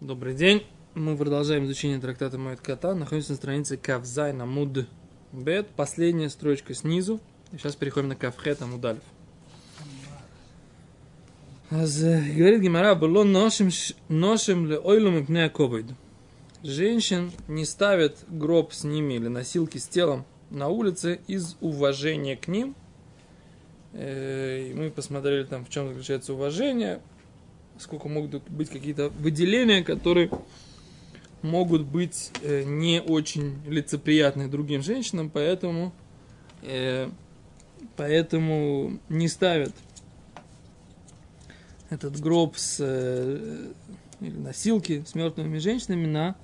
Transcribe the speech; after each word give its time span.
Добрый 0.00 0.32
день. 0.32 0.64
Мы 0.94 1.16
продолжаем 1.16 1.64
изучение 1.64 1.98
трактата 1.98 2.38
Моет 2.38 2.60
Кота. 2.60 2.94
Находимся 2.94 3.32
на 3.32 3.36
странице 3.36 3.76
Кавзай 3.76 4.32
на 4.32 4.46
Муд 4.46 4.86
Бет. 5.32 5.66
Последняя 5.70 6.30
строчка 6.30 6.72
снизу. 6.72 7.20
И 7.50 7.56
сейчас 7.56 7.74
переходим 7.74 8.06
на 8.06 8.14
Кавхет 8.14 8.62
Амудалев. 8.62 9.02
Говорит 11.68 12.60
Гимара, 12.60 12.94
было 12.94 13.24
ношим, 13.24 13.70
ношим 14.08 14.68
ли 14.68 14.78
ойлум 14.78 15.16
и 15.18 15.24
пня 15.24 15.52
Женщин 16.62 17.32
не 17.48 17.64
ставят 17.64 18.18
гроб 18.28 18.72
с 18.72 18.84
ними 18.84 19.14
или 19.14 19.26
носилки 19.26 19.78
с 19.78 19.88
телом 19.88 20.24
на 20.50 20.68
улице 20.68 21.18
из 21.26 21.56
уважения 21.60 22.36
к 22.36 22.46
ним. 22.46 22.76
Э, 23.94 24.64
и 24.70 24.74
мы 24.74 24.90
посмотрели 24.92 25.42
там, 25.42 25.64
в 25.64 25.70
чем 25.70 25.88
заключается 25.88 26.34
уважение 26.34 27.00
сколько 27.78 28.08
могут 28.08 28.42
быть 28.50 28.68
какие-то 28.68 29.10
выделения, 29.10 29.82
которые 29.82 30.30
могут 31.42 31.82
быть 31.82 32.30
э, 32.42 32.64
не 32.64 33.00
очень 33.00 33.58
лицеприятны 33.66 34.48
другим 34.48 34.82
женщинам, 34.82 35.30
поэтому, 35.30 35.92
э, 36.62 37.08
поэтому 37.96 38.98
не 39.08 39.28
ставят 39.28 39.72
этот 41.90 42.20
гроб 42.20 42.56
с 42.56 42.78
э, 42.80 43.72
или 44.20 44.36
носилки 44.36 45.04
с 45.06 45.14
мертвыми 45.14 45.58
женщинами 45.58 46.06
на 46.06 46.36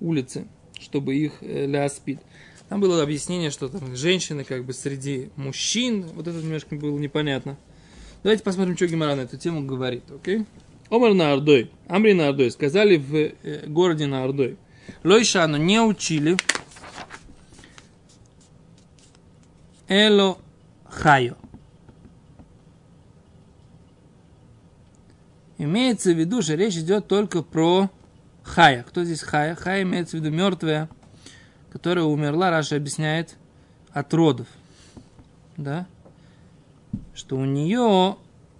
улице, 0.00 0.46
чтобы 0.78 1.16
их 1.16 1.32
э, 1.40 1.66
ляспит. 1.66 2.20
Там 2.68 2.80
было 2.80 3.02
объяснение, 3.02 3.50
что 3.50 3.68
там 3.68 3.94
женщины 3.94 4.44
как 4.44 4.64
бы 4.64 4.72
среди 4.72 5.30
мужчин, 5.36 6.02
вот 6.14 6.26
это 6.26 6.38
немножко 6.38 6.74
было 6.74 6.98
непонятно. 6.98 7.56
Давайте 8.22 8.42
посмотрим, 8.42 8.76
что 8.76 8.86
Гимара 8.86 9.14
на 9.14 9.20
эту 9.22 9.36
тему 9.36 9.64
говорит, 9.64 10.04
окей? 10.10 10.38
Okay? 10.38 10.46
Омар 10.88 11.14
на 11.14 11.32
Ордой, 11.32 11.70
Амри 11.88 12.14
на 12.14 12.28
Ордой, 12.28 12.50
сказали 12.50 12.96
в 12.96 13.14
э, 13.14 13.66
городе 13.66 14.06
на 14.06 14.24
Ордой. 14.24 14.56
Лойшану 15.02 15.56
не 15.56 15.80
учили 15.80 16.36
Эло 19.88 20.38
Хайо. 20.84 21.36
Имеется 25.58 26.12
в 26.12 26.18
виду, 26.18 26.42
что 26.42 26.54
речь 26.54 26.76
идет 26.76 27.08
только 27.08 27.42
про 27.42 27.90
Хая. 28.42 28.84
Кто 28.84 29.04
здесь 29.04 29.22
Хая? 29.22 29.54
Хая 29.54 29.82
имеется 29.82 30.16
в 30.16 30.20
виду 30.20 30.30
мертвая, 30.30 30.88
которая 31.70 32.04
умерла, 32.04 32.50
Раша 32.50 32.76
объясняет, 32.76 33.36
от 33.92 34.12
родов. 34.12 34.46
Да? 35.56 35.86
Что 37.14 37.36
у 37.36 37.44
нее 37.44 38.16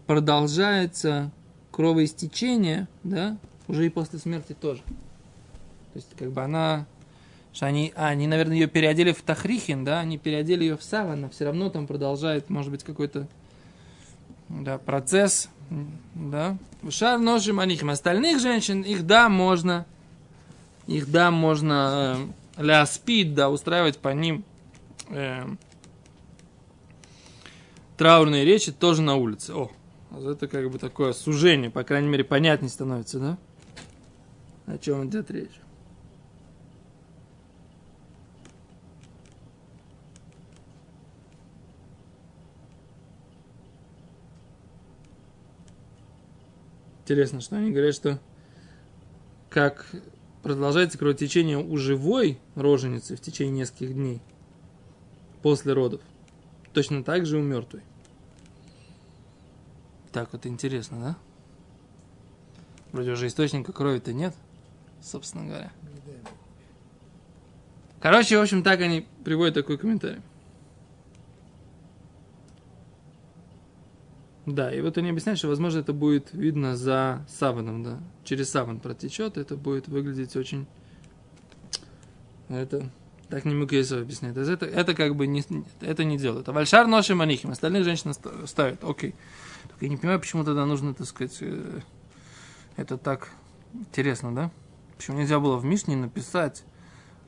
продолжается 0.06 1.30
кровоистечение, 1.76 2.88
да, 3.04 3.36
уже 3.68 3.84
и 3.84 3.90
после 3.90 4.18
смерти 4.18 4.56
тоже. 4.58 4.80
То 5.92 5.96
есть, 5.96 6.08
как 6.18 6.32
бы 6.32 6.42
она, 6.42 6.86
что 7.52 7.66
они, 7.66 7.92
а, 7.94 8.06
они, 8.06 8.26
наверное, 8.26 8.56
ее 8.56 8.66
переодели 8.66 9.12
в 9.12 9.20
Тахрихин, 9.20 9.84
да, 9.84 10.00
они 10.00 10.16
переодели 10.16 10.64
ее 10.64 10.78
в 10.78 10.82
Саван, 10.82 11.20
но 11.20 11.28
все 11.28 11.44
равно 11.44 11.68
там 11.68 11.86
продолжает, 11.86 12.48
может 12.48 12.70
быть, 12.70 12.82
какой-то 12.82 13.28
да, 14.48 14.78
процесс, 14.78 15.50
да. 16.14 16.56
Шар 16.88 17.18
ножим 17.18 17.60
анихим. 17.60 17.90
Остальных 17.90 18.40
женщин, 18.40 18.80
их, 18.80 19.06
да, 19.06 19.28
можно, 19.28 19.84
их, 20.86 21.10
да, 21.10 21.30
можно 21.30 22.32
э, 22.56 22.62
ляспид, 22.62 23.34
да, 23.34 23.50
устраивать 23.50 23.98
по 23.98 24.14
ним 24.14 24.44
э, 25.10 25.44
траурные 27.98 28.46
речи 28.46 28.72
тоже 28.72 29.02
на 29.02 29.16
улице. 29.16 29.52
О, 29.52 29.70
это 30.24 30.48
как 30.48 30.70
бы 30.70 30.78
такое 30.78 31.12
сужение, 31.12 31.70
по 31.70 31.84
крайней 31.84 32.08
мере, 32.08 32.24
понятнее 32.24 32.70
становится, 32.70 33.18
да? 33.18 33.38
О 34.66 34.78
чем 34.78 35.08
идет 35.08 35.30
речь. 35.30 35.60
Интересно, 47.02 47.40
что 47.40 47.56
они 47.56 47.70
говорят, 47.70 47.94
что 47.94 48.18
как 49.48 49.86
продолжается 50.42 50.98
кровотечение 50.98 51.56
у 51.56 51.76
живой 51.76 52.38
роженицы 52.56 53.16
в 53.16 53.20
течение 53.20 53.60
нескольких 53.60 53.94
дней 53.94 54.20
после 55.40 55.72
родов, 55.72 56.00
точно 56.72 57.04
так 57.04 57.24
же 57.24 57.38
у 57.38 57.42
мертвой. 57.42 57.82
Так 60.16 60.32
вот 60.32 60.46
интересно, 60.46 60.98
да? 60.98 61.16
Вроде 62.90 63.10
уже 63.10 63.26
источника 63.26 63.74
крови-то 63.74 64.14
нет, 64.14 64.34
собственно 65.02 65.44
говоря. 65.44 65.70
Короче, 68.00 68.38
в 68.38 68.40
общем, 68.40 68.62
так 68.62 68.80
они 68.80 69.06
приводят 69.26 69.52
такой 69.52 69.76
комментарий. 69.76 70.22
Да, 74.46 74.72
и 74.72 74.80
вот 74.80 74.96
они 74.96 75.10
объясняют, 75.10 75.38
что, 75.38 75.48
возможно, 75.48 75.80
это 75.80 75.92
будет 75.92 76.32
видно 76.32 76.78
за 76.78 77.22
саваном, 77.28 77.82
да. 77.82 78.00
Через 78.24 78.48
саван 78.48 78.80
протечет, 78.80 79.36
это 79.36 79.54
будет 79.54 79.86
выглядеть 79.86 80.34
очень... 80.34 80.66
Это 82.48 82.90
так 83.28 83.44
не 83.44 83.54
Мукейсов 83.54 84.02
объясняет. 84.02 84.36
Это, 84.36 84.66
это 84.66 84.94
как 84.94 85.16
бы 85.16 85.26
не, 85.26 85.44
это 85.80 86.04
не 86.04 86.16
делают. 86.16 86.48
А 86.48 86.52
вальшар 86.52 86.86
ноши 86.86 87.14
манихим. 87.14 87.50
Остальных 87.50 87.84
женщин 87.84 88.12
ставят. 88.46 88.82
Окей. 88.84 89.14
Только 89.68 89.84
я 89.84 89.88
не 89.88 89.96
понимаю, 89.96 90.20
почему 90.20 90.44
тогда 90.44 90.64
нужно, 90.64 90.94
так 90.94 91.06
сказать, 91.06 91.36
э, 91.40 91.80
это 92.76 92.96
так 92.96 93.30
интересно, 93.74 94.34
да? 94.34 94.50
Почему 94.96 95.18
нельзя 95.18 95.40
было 95.40 95.56
в 95.56 95.64
Мишне 95.64 95.96
написать 95.96 96.64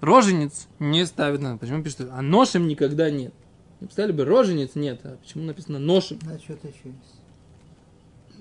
роженец 0.00 0.68
не 0.78 1.04
ставит 1.06 1.40
надо. 1.40 1.58
Почему 1.58 1.82
пишут, 1.82 2.08
а 2.12 2.22
ношем 2.22 2.68
никогда 2.68 3.10
нет? 3.10 3.34
Написали 3.80 4.12
бы 4.12 4.24
роженец 4.24 4.74
нет, 4.74 5.00
а 5.04 5.16
почему 5.16 5.44
написано 5.44 5.78
ношем? 5.78 6.18
Да, 6.22 6.38
что-то 6.38 6.68
еще 6.68 6.78
есть. 6.84 7.20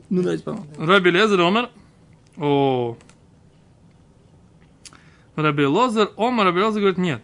Ну, 0.10 0.22
давайте 0.22 0.44
помогу. 0.44 0.68
Раби 0.78 1.12
Лезер 1.12 1.42
Омар. 1.42 1.70
О. 2.38 2.98
Раби 5.36 5.66
Лозер, 5.66 6.12
Омар, 6.18 6.48
Раби 6.48 6.62
Лозер 6.62 6.82
говорит, 6.82 6.98
нет. 6.98 7.22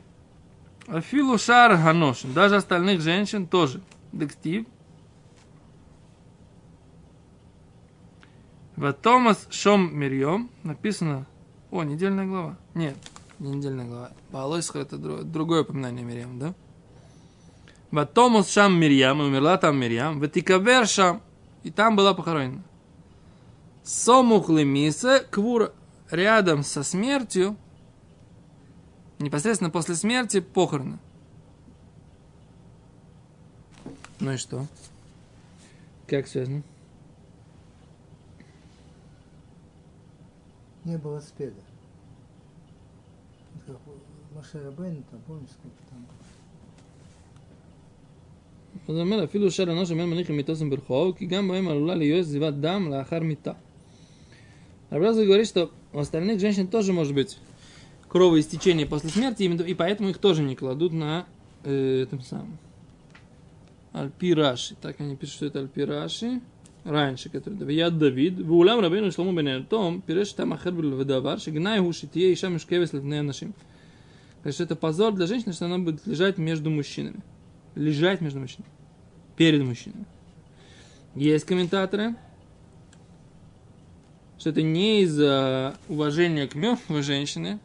Афилу 0.88 1.38
шар 1.38 1.76
ганошин. 1.78 2.34
Даже 2.34 2.56
остальных 2.58 3.02
женщин 3.02 3.48
тоже. 3.48 3.82
Дектив. 4.12 4.66
В 8.76 8.92
Томас 8.94 9.48
Шом 9.50 9.96
Мирьем 9.96 10.50
написано... 10.64 11.26
О, 11.72 11.84
недельная 11.84 12.26
глава. 12.26 12.58
Нет, 12.74 12.96
не 13.40 13.52
недельная 13.52 13.86
глава. 13.86 14.12
Баалойсха 14.32 14.80
это 14.80 14.98
другое 14.98 15.62
упоминание 15.62 16.04
Мирьям, 16.04 16.40
да? 16.40 16.54
В 17.92 18.06
Томас 18.06 18.50
Шам 18.52 18.74
Мирьям, 18.80 19.20
умерла 19.20 19.58
там 19.58 19.78
Мирьям. 19.78 20.20
В 20.20 20.28
Тикавер 20.28 20.88
Шам. 20.88 21.22
И 21.64 21.72
там 21.72 21.96
была 21.96 22.14
похоронена. 22.14 22.64
Сомух 23.84 24.50
Лемиса, 24.50 25.26
Квур 25.30 25.74
рядом 26.10 26.64
со 26.64 26.84
смертью, 26.84 27.58
непосредственно 29.23 29.71
после 29.71 29.95
смерти 29.95 30.41
похороны. 30.41 30.99
Ну 34.21 34.33
и 34.33 34.37
что? 34.37 34.67
Как 36.07 36.27
связано? 36.27 36.63
Не 40.85 40.97
было 40.97 41.21
спеда. 41.21 41.61
Как 43.67 43.77
Маше 44.35 44.63
Рабейн, 44.63 45.03
там, 45.11 45.21
помнишь, 45.27 45.51
сколько 45.51 45.77
там 45.91 46.07
אז 48.89 48.95
הוא 48.95 49.01
אומר, 49.01 49.25
אפילו 49.25 49.51
שר 49.51 49.63
אנוש 49.63 49.91
אומר 49.91 50.07
מניח 50.07 50.31
למיתוסם 50.31 50.71
ברחוב, 50.71 51.17
כי 51.17 51.27
גם 51.27 51.49
בהם 51.49 51.69
עלולה 51.69 51.95
להיות 51.95 52.27
זיבת 52.27 52.55
דם 52.55 52.89
לאחר 52.91 53.21
מיתה. 53.21 53.53
Рабраза 54.91 55.27
говорит, 55.27 55.47
что 55.47 55.71
у 55.93 55.99
остальных 55.99 56.41
женщин 56.41 56.67
тоже 56.67 56.95
может 56.95 57.15
быть 57.15 57.37
кровоистечения 58.14 58.86
после 58.86 59.10
смерти, 59.10 59.42
и 59.42 59.74
поэтому 59.74 60.10
их 60.10 60.20
тоже 60.20 60.44
не 60.44 60.56
кладут 60.56 60.94
на 60.94 61.26
э, 61.64 62.04
этом 62.04 62.22
самом. 62.22 62.60
Альпираши. 63.92 64.76
Так 64.80 65.02
они 65.02 65.16
пишут, 65.16 65.36
что 65.36 65.46
это 65.48 65.60
Альпираши. 65.60 66.40
Раньше, 66.84 67.30
который 67.30 67.56
да 67.56 67.72
я 67.72 67.90
Давид. 67.90 68.40
В 68.40 68.54
улам 68.54 68.82
рабейну 68.82 69.12
шлому 69.12 69.34
бен 69.34 69.66
том 69.66 70.02
пиреш 70.02 70.32
там 70.34 70.54
ахербель 70.54 70.94
вдавар, 70.94 71.40
шигнай 71.40 71.80
гушитье 71.80 72.32
иша 72.34 72.50
мешкевес 72.50 72.94
левне 72.94 73.24
нашим. 73.24 73.56
Так 74.44 74.60
это 74.60 74.76
позор 74.76 75.14
для 75.14 75.26
женщины, 75.26 75.54
что 75.54 75.66
она 75.66 75.80
будет 75.80 76.06
лежать 76.06 76.38
между 76.38 76.70
мужчинами. 76.70 77.22
Лежать 77.74 78.22
между 78.22 78.40
мужчинами. 78.40 78.70
Перед 79.38 79.64
мужчинами. 79.64 80.06
Есть 81.16 81.46
комментаторы, 81.46 82.16
что 84.38 84.50
это 84.52 84.62
не 84.62 85.02
из-за 85.04 85.78
уважения 85.88 86.48
к 86.48 86.56
мертвой 86.56 87.02
женщине, 87.02 87.60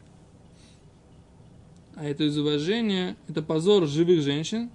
а 1.98 2.04
это 2.04 2.22
из 2.22 2.38
уважения, 2.38 3.16
это 3.26 3.42
позор 3.42 3.88
живых 3.88 4.22
женщин, 4.22 4.70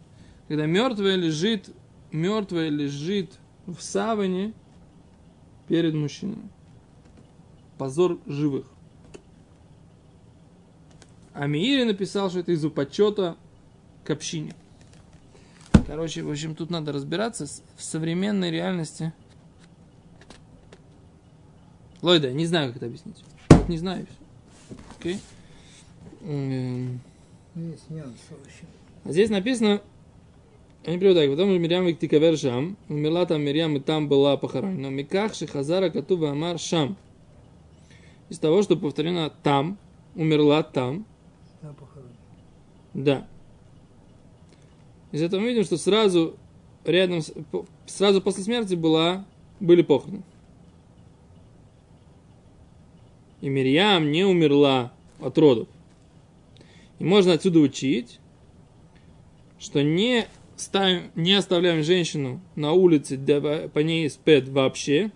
когда 0.50 0.66
мертвая 0.66 1.16
лежит, 1.16 1.70
мертвая 2.12 2.68
лежит 2.68 3.40
в 3.66 3.80
саване 3.80 4.52
перед 5.70 5.94
мужчиной. 5.94 6.44
Позор 7.78 8.20
живых. 8.28 8.66
А 11.34 11.48
Миири 11.48 11.84
написал, 11.84 12.30
что 12.30 12.40
это 12.40 12.52
из-за 12.52 12.70
почета 12.70 13.38
к 14.04 14.10
общине. 14.10 14.54
Короче, 15.88 16.24
в 16.24 16.30
общем, 16.30 16.56
тут 16.56 16.70
надо 16.70 16.92
разбираться 16.92 17.46
в 17.78 17.84
современной 17.84 18.52
реальности. 18.52 19.14
Лойда, 22.02 22.34
не 22.34 22.46
знаю, 22.46 22.68
как 22.68 22.78
это 22.78 22.88
объяснить. 22.88 23.24
Не 23.70 23.78
знаю. 23.78 24.08
Окей. 25.00 25.22
М, 26.22 27.00
Ну, 27.00 27.00
есть 27.56 27.84
Здесь 29.06 29.30
написано, 29.30 29.82
они 30.86 30.98
переводят 30.98 31.24
так, 31.24 31.32
потом 31.32 31.62
Мирьям 31.62 31.86
Виктикавер 31.86 32.38
Шам, 32.38 32.78
умерла 32.90 33.26
там 33.26 33.42
Мирьям 33.42 33.78
и 33.78 33.80
там 33.80 34.08
была 34.08 34.38
похоронена. 34.38 34.88
Миках 34.88 35.34
Шихазара 35.34 35.90
Катува 35.90 36.32
Амар 36.32 36.60
Шам. 36.60 36.98
Из 38.30 38.40
того, 38.40 38.64
что 38.64 38.76
повторено 38.76 39.32
там, 39.44 39.78
умерла 40.16 40.64
там, 40.64 41.06
Там 41.62 41.76
похоронен. 41.76 42.16
да. 42.94 43.28
Из 45.12 45.22
этого 45.22 45.42
мы 45.42 45.50
видим, 45.50 45.64
что 45.64 45.78
сразу 45.78 46.36
рядом, 46.86 47.22
сразу 47.86 48.22
после 48.22 48.44
смерти 48.44 48.74
была, 48.74 49.26
были 49.60 49.84
похороны. 49.84 50.24
И 53.42 53.50
Мирьям 53.50 54.12
не 54.12 54.24
умерла 54.24 54.92
от 55.20 55.38
родов. 55.38 55.68
И 57.00 57.04
можно 57.04 57.34
отсюда 57.34 57.60
учить, 57.60 58.20
что 59.60 59.82
не, 59.82 60.28
ставим, 60.56 61.12
не 61.16 61.34
оставляем 61.34 61.84
женщину 61.84 62.42
на 62.56 62.74
улице, 62.74 63.18
по 63.74 63.80
ней 63.80 64.10
спет 64.10 64.50
вообще, 64.50 65.12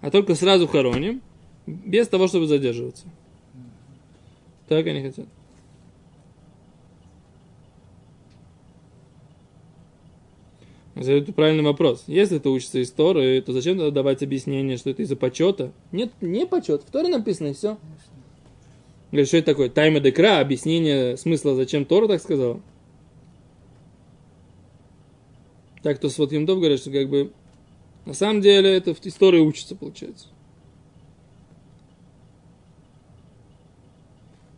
а 0.00 0.10
только 0.10 0.34
сразу 0.34 0.66
хороним, 0.66 1.22
без 1.66 2.08
того, 2.08 2.28
чтобы 2.28 2.46
задерживаться. 2.46 3.06
Так 4.68 4.86
они 4.86 5.02
хотят. 5.02 5.26
Это 10.94 11.32
правильный 11.32 11.64
вопрос. 11.64 12.04
Если 12.06 12.36
это 12.36 12.50
учится 12.50 12.78
из 12.78 12.90
Торы, 12.92 13.40
то 13.42 13.52
зачем 13.52 13.76
тогда 13.76 13.90
давать 13.90 14.22
объяснение, 14.22 14.76
что 14.76 14.90
это 14.90 15.02
из-за 15.02 15.16
почета? 15.16 15.72
Нет, 15.90 16.12
не 16.20 16.46
почет. 16.46 16.82
В 16.82 16.90
Торе 16.90 17.08
написано 17.08 17.48
и 17.48 17.54
все. 17.54 17.78
Говорит, 19.14 19.28
что 19.28 19.36
это 19.36 19.52
такое? 19.52 19.68
Тайма 19.70 20.00
декра, 20.00 20.40
объяснение 20.40 21.16
смысла, 21.16 21.54
зачем 21.54 21.84
Тора 21.84 22.08
так 22.08 22.20
сказала. 22.20 22.60
Так, 25.84 26.00
то 26.00 26.08
с 26.08 26.18
вот 26.18 26.32
Юмдов 26.32 26.58
говорят, 26.58 26.80
что 26.80 26.90
как 26.90 27.08
бы 27.08 27.30
на 28.06 28.14
самом 28.14 28.40
деле 28.40 28.74
это 28.74 28.92
в 28.92 29.06
истории 29.06 29.38
учится, 29.38 29.76
получается. 29.76 30.26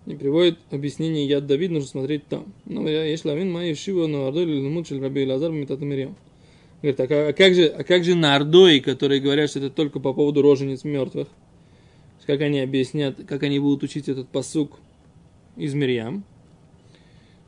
И 0.06 0.14
приводит 0.14 0.56
объяснение 0.70 1.26
Яд 1.26 1.46
Давид, 1.46 1.70
нужно 1.70 1.90
смотреть 1.90 2.26
там. 2.26 2.54
Ну, 2.64 2.88
я 2.88 3.04
есть 3.04 3.26
лавин 3.26 3.52
мои 3.52 3.74
шива, 3.74 4.06
но 4.06 4.28
ардой 4.28 4.44
или 4.44 4.58
лумут 4.58 4.88
шель 4.88 5.02
раби 5.02 5.26
Лазар 5.26 5.50
митат 5.50 5.80
Мирьям. 5.80 6.16
Говорит, 6.80 6.98
а, 6.98 7.06
как- 7.06 7.28
а 7.28 7.32
как 7.34 7.54
же, 7.54 7.66
а 7.66 7.84
как 7.84 8.04
же 8.04 8.14
на 8.14 8.34
ардой, 8.34 8.80
которые 8.80 9.20
говорят, 9.20 9.50
что 9.50 9.58
это 9.58 9.68
только 9.68 10.00
по 10.00 10.14
поводу 10.14 10.40
рожениц 10.40 10.82
мертвых? 10.82 11.28
Как 12.26 12.40
они 12.40 12.58
объяснят, 12.58 13.16
как 13.26 13.44
они 13.44 13.60
будут 13.60 13.84
учить 13.84 14.08
этот 14.08 14.28
посук 14.28 14.78
из 15.56 15.74
Мирьям? 15.74 16.24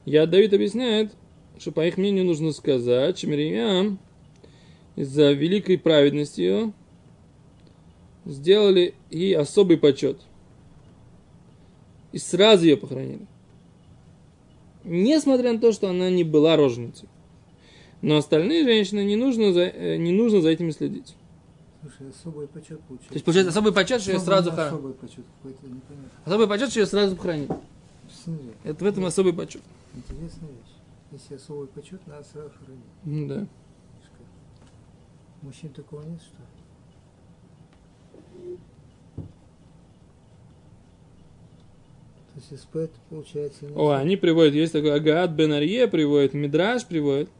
Яд 0.05 0.31
Давид 0.31 0.55
объясняет, 0.55 1.13
что 1.59 1.73
по 1.73 1.87
их 1.87 1.99
мнению 1.99 2.25
нужно 2.25 2.53
сказать, 2.53 3.19
что 3.19 3.27
Мирьям 3.27 3.99
из-за 4.95 5.33
великой 5.33 5.79
праведности 5.79 6.41
ее 6.41 6.73
сделали 8.25 8.95
ей 9.11 9.37
особый 9.37 9.79
почет. 9.79 10.21
И 12.13 12.19
сразу 12.19 12.65
ее 12.65 12.77
похоронили. 12.77 13.27
Несмотря 14.85 15.53
на 15.53 15.59
то, 15.59 15.73
что 15.73 15.91
она 15.91 16.09
не 16.09 16.25
была 16.25 16.57
роженицей. 16.57 17.09
Но 18.01 18.17
остальные 18.17 18.63
женщины 18.63 19.05
не 19.05 19.17
нужно 19.17 19.53
за, 19.53 19.63
э, 19.63 19.97
не 19.97 20.13
нужно 20.13 20.41
за 20.41 20.51
этими 20.51 20.71
следить. 20.71 21.17
Слушай, 21.81 22.11
особый 22.11 22.49
почет 22.49 22.81
получается. 22.83 23.09
То 23.09 23.15
есть, 23.15 23.25
получается, 23.25 23.51
особый 23.51 23.73
почет, 23.73 24.03
что 24.03 24.13
ее 24.13 24.19
сразу 24.21 24.51
хоронили. 24.51 24.75
Особый 24.75 24.93
почет 24.95 25.25
какой-то, 25.37 25.67
непонятно. 25.67 26.11
Особый 26.25 26.49
почет, 26.49 26.71
что 26.71 26.81
ее 26.81 26.87
сразу 26.87 27.17
похоронили. 27.17 27.49
Смотри, 28.25 28.51
Это 28.65 28.85
в 28.85 28.89
этом 28.89 29.05
особый 29.05 29.33
почет. 29.33 29.63
интересная 29.95 30.51
вещь. 30.51 30.75
Если 31.13 31.35
особый 31.37 31.69
почет, 31.69 32.05
надо 32.07 32.25
сразу 32.25 32.51
хоронить. 32.59 32.85
М, 33.07 33.29
Да. 33.29 33.47
Мужчин 35.43 35.71
такого 35.73 36.03
нет, 36.03 36.21
что 36.21 36.37
ли? 36.43 36.49
То 42.35 42.41
есть 42.55 42.63
СП, 42.63 42.77
получается, 43.11 43.67
О, 43.75 43.91
они 43.93 44.17
приводят, 44.17 44.55
есть 44.55 44.73
такой 44.73 44.95
Агаат 44.95 45.31
Бен 45.31 45.53
Арье 45.53 45.89
приводит, 45.89 46.35
Мидраш 46.35 46.87
приводит, 46.87 47.31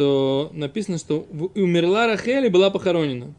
что 0.00 0.50
написано, 0.54 0.96
что 0.96 1.26
умерла 1.54 2.06
Рахель 2.06 2.46
и 2.46 2.48
была 2.48 2.70
похоронена. 2.70 3.34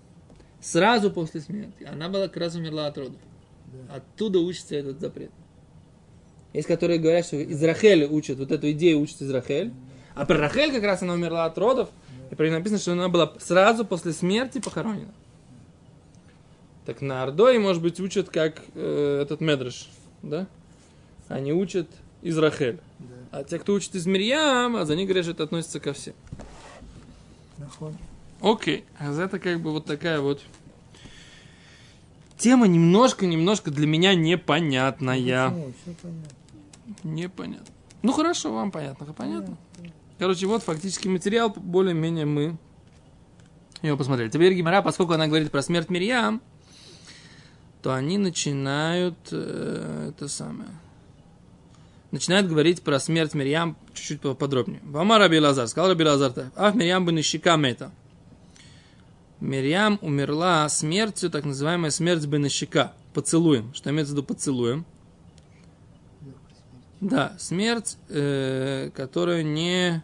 Сразу 0.60 1.10
после 1.10 1.42
смерти. 1.42 1.90
Она 1.92 2.08
была 2.08 2.28
как 2.28 2.38
раз 2.38 2.54
умерла 2.54 2.86
от 2.86 3.00
родов. 3.00 3.20
Да. 3.66 3.96
Оттуда 3.96 4.38
учится 4.38 4.76
этот 4.76 5.00
запрет. 5.00 5.32
Есть, 6.54 6.68
которые 6.68 7.00
говорят, 7.00 7.26
что 7.26 7.38
из 7.38 7.64
Рахели 7.64 8.06
учат, 8.06 8.38
вот 8.38 8.52
эту 8.52 8.70
идею 8.74 9.00
учат 9.00 9.22
из 9.22 9.32
Рахель. 9.32 9.74
А 10.14 10.24
про 10.24 10.38
Рахель 10.38 10.72
как 10.72 10.84
раз 10.84 11.02
она 11.02 11.14
умерла 11.14 11.46
от 11.46 11.58
родов. 11.58 11.90
И 12.30 12.36
при 12.36 12.50
ней 12.50 12.58
написано, 12.58 12.80
что 12.80 12.92
она 12.92 13.10
была 13.10 13.34
сразу 13.40 13.84
после 13.84 14.14
смерти 14.14 14.60
похоронена. 14.60 15.14
Так 16.86 17.02
на 17.02 17.24
Ордой, 17.24 17.58
может 17.58 17.82
быть, 17.82 18.00
учат 18.00 18.30
как 18.30 18.62
э, 18.76 19.22
этот 19.24 19.42
Медреш, 19.42 19.90
да? 20.22 20.46
Они 21.28 21.54
учат 21.54 21.88
из 22.22 22.38
Рахель. 22.38 22.80
Да. 23.00 23.06
А 23.32 23.44
те, 23.46 23.58
кто 23.60 23.74
учит 23.74 23.96
из 23.96 24.06
Мирьям, 24.06 24.76
а 24.76 24.86
за 24.86 24.96
них 24.96 25.08
говорят, 25.08 25.28
это 25.28 25.44
относится 25.44 25.80
ко 25.80 25.94
всем. 25.94 26.14
Нахон. 27.62 27.96
Окей, 28.42 28.86
а 28.98 29.12
это 29.12 29.40
как 29.40 29.62
бы 29.62 29.72
вот 29.72 29.86
такая 29.86 30.20
вот 30.20 30.42
тема 32.38 32.68
немножко-немножко 32.68 33.70
для 33.70 33.86
меня 33.86 34.16
непонятная. 34.16 35.50
Почему? 35.50 35.74
Все 35.84 35.96
понятно. 36.02 36.28
Непонятно. 37.04 37.74
Ну 38.02 38.12
хорошо, 38.14 38.52
вам 38.52 38.72
понятно, 38.72 39.14
понятно. 39.14 39.58
Короче, 40.18 40.48
вот 40.48 40.64
фактически 40.64 41.08
материал, 41.08 41.54
более-менее 41.56 42.26
мы 42.26 42.58
его 43.84 43.96
посмотрели. 43.96 44.30
Теперь 44.30 44.54
Гимара, 44.54 44.82
поскольку 44.82 45.14
она 45.14 45.28
говорит 45.28 45.52
про 45.52 45.62
смерть 45.62 45.90
Мирьям, 45.90 46.42
то 47.84 47.94
они 47.94 48.18
начинают 48.18 49.18
э, 49.32 50.10
это 50.10 50.28
самое. 50.28 50.70
Начинают 52.12 52.48
говорить 52.48 52.82
про 52.82 53.00
смерть 53.00 53.34
Мирьям 53.34 53.78
чуть-чуть 53.94 54.22
поподробнее. 54.22 54.82
Вама 54.84 55.18
Раби 55.18 55.40
Лазар, 55.40 55.68
сказал 55.68 55.90
Раби 55.90 56.04
Лазар, 56.04 56.52
ах, 56.56 56.76
Мирьям 56.76 57.06
бы 57.06 57.14
мета. 57.14 57.92
Мирьям 59.40 59.98
умерла 60.02 60.68
смертью, 60.70 61.30
так 61.30 61.46
называемая 61.46 61.90
смерть 61.90 62.26
бенащика, 62.26 62.94
поцелуем. 63.14 63.74
Что 63.74 63.90
имеется 63.90 64.14
в 64.14 64.18
виду 64.18 64.28
поцелуем? 64.28 64.86
Да, 67.00 67.34
смерть, 67.40 67.98
э, 68.10 68.92
которая 68.94 69.42
не 69.42 70.04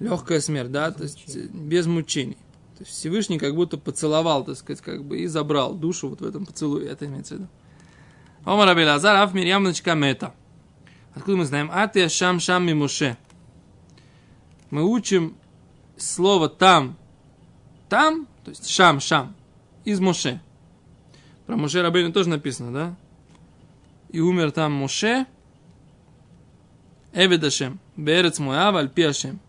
легкая 0.00 0.40
смерть, 0.40 0.72
да, 0.72 0.90
Без 0.90 0.96
то 0.96 1.02
есть 1.04 1.26
мучений. 1.28 1.44
э, 1.44 1.68
без 1.68 1.86
мучений. 1.86 2.36
То 2.78 2.84
есть 2.84 2.96
Всевышний 2.96 3.38
как 3.38 3.54
будто 3.54 3.78
поцеловал, 3.78 4.44
так 4.44 4.56
сказать, 4.56 4.82
как 4.82 5.04
бы 5.04 5.20
и 5.20 5.26
забрал 5.26 5.74
душу 5.74 6.08
вот 6.08 6.20
в 6.20 6.26
этом 6.26 6.44
поцелуе, 6.44 6.88
это 6.88 7.06
имеется 7.06 7.34
в 7.34 7.38
виду. 7.38 7.48
Омар 8.44 8.66
Раби 8.66 8.84
Лазар, 8.84 9.16
Аф 9.16 9.34
Мирьям 9.34 9.62
Начка 9.62 9.94
Мета. 9.94 10.34
Откуда 11.16 11.38
мы 11.38 11.44
знаем? 11.46 11.70
А 11.72 11.88
ты 11.88 12.08
Шам 12.10 12.38
Мимуше. 12.64 13.16
Мы 14.70 14.84
учим 14.84 15.34
слово 15.96 16.50
там, 16.50 16.96
там, 17.88 18.26
то 18.44 18.50
есть 18.50 18.68
Шам 18.68 19.00
Шам, 19.00 19.34
из 19.84 19.98
Моше. 19.98 20.40
Про 21.46 21.56
Моше 21.56 21.80
Рабейну 21.80 22.12
тоже 22.12 22.28
написано, 22.28 22.72
да? 22.72 22.96
И 24.10 24.20
умер 24.20 24.50
там 24.50 24.72
Моше, 24.72 25.26
Эвед 27.14 27.44
Ашем, 27.44 27.80
Берец 27.96 28.38
Муав, 28.38 28.74
Альпи 28.74 29.02
Ашем. 29.02 29.40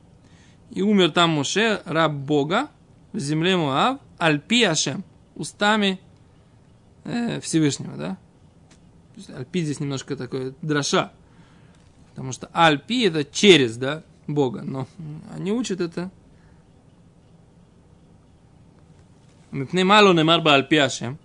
И 0.70 0.82
умер 0.82 1.12
там 1.12 1.32
Моше, 1.32 1.82
раб 1.86 2.14
Бога, 2.14 2.70
в 3.12 3.20
земле 3.20 3.58
Муав, 3.58 4.00
Альпи 4.18 4.64
Ашем, 4.64 5.04
устами 5.36 6.00
э, 7.04 7.42
Всевышнего, 7.42 7.98
да? 7.98 8.18
Альпи 9.36 9.64
здесь 9.64 9.82
немножко 9.82 10.16
такое 10.16 10.54
дроша. 10.62 11.12
Потому 12.18 12.32
что 12.32 12.50
Альпи 12.52 13.04
это 13.04 13.24
через, 13.24 13.78
да, 13.78 14.04
Бога. 14.26 14.64
Но 14.64 14.88
они 15.36 15.52
учат 15.52 15.80
это. 15.80 16.10
Мипней 19.52 19.84
мало 19.84 20.14
немар 20.14 20.42
ба 20.42 20.56
Альпи 20.56 20.78
Ашем. 20.78 21.20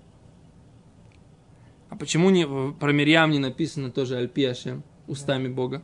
А 1.88 1.96
почему 1.96 2.28
не, 2.28 2.46
про 2.74 2.92
Мирьям 2.92 3.30
не 3.30 3.38
написано 3.38 3.90
тоже 3.90 4.18
Альпи 4.18 4.44
Ашем, 4.44 4.82
устами 5.06 5.48
Бога? 5.48 5.82